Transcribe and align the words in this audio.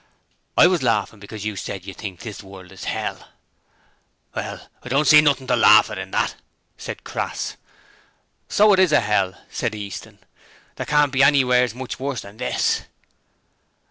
'I 0.57 0.65
was 0.65 0.81
laughing 0.81 1.19
because 1.19 1.45
you 1.45 1.55
said 1.55 1.85
you 1.85 1.93
think 1.93 2.21
this 2.21 2.41
world 2.41 2.71
is 2.71 2.85
hell.' 2.85 3.27
'Well, 4.35 4.67
I 4.81 4.89
don't 4.89 5.05
see 5.05 5.21
nothing 5.21 5.45
to 5.45 5.55
laugh 5.55 5.91
at 5.91 5.99
in 5.99 6.09
that,' 6.09 6.33
said 6.75 7.03
Crass. 7.03 7.55
'So 8.49 8.73
it 8.73 8.79
IS 8.79 8.93
a 8.93 9.03
'ell,' 9.03 9.37
said 9.51 9.75
Easton. 9.75 10.17
'There 10.75 10.87
can't 10.87 11.13
be 11.13 11.21
anywheres 11.21 11.75
much 11.75 11.99
worse 11.99 12.21
than 12.21 12.37
this.' 12.37 12.81